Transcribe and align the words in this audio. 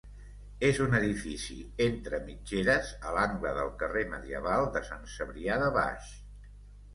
És 0.67 0.77
un 0.85 0.93
edifici 0.99 1.57
entre 1.85 2.19
mitgeres 2.29 2.89
a 3.09 3.13
l'angle 3.17 3.53
del 3.59 3.69
carrer 3.83 4.03
medieval 4.15 4.67
de 4.79 4.83
Sant 4.89 5.07
Cebrià 5.19 5.61
de 5.67 5.69
baix. 5.79 6.11